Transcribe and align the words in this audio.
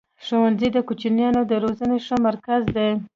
ښوونځی 0.25 0.69
د 0.73 0.77
کوچنیانو 0.87 1.41
د 1.47 1.51
روزني 1.63 1.99
ښه 2.05 2.15
مرکز 2.27 2.61
دی. 2.75 2.89